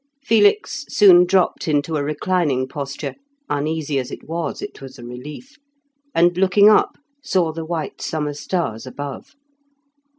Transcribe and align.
Felix 0.23 0.83
soon 0.89 1.25
dropped 1.27 1.67
into 1.67 1.95
a 1.95 2.03
reclining 2.03 2.67
posture 2.67 3.13
(uneasy 3.51 3.99
as 3.99 4.09
it 4.09 4.27
was, 4.27 4.59
it 4.63 4.81
was 4.81 4.97
a 4.97 5.05
relief), 5.05 5.57
and 6.15 6.39
looking 6.39 6.69
up, 6.69 6.97
saw 7.23 7.51
the 7.51 7.63
white 7.65 8.01
summer 8.01 8.33
stars 8.33 8.87
above. 8.87 9.35